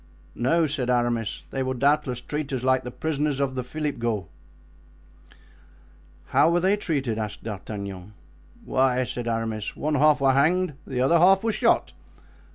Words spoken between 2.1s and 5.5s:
treat us like the prisoners of the Philipghauts." "And